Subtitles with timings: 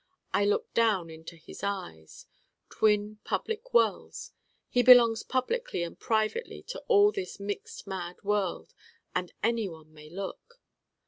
[0.33, 2.25] I look down his Eyes
[2.69, 4.31] twin public wells
[4.67, 8.73] (he belongs publicly and privately to all this mixed mad world,
[9.13, 10.59] and anyone may look!